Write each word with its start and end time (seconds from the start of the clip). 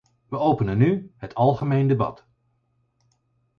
Wij 0.27 0.39
openen 0.39 0.77
nu 0.77 1.11
het 1.17 1.35
algemeen 1.35 1.87
debat. 1.87 2.27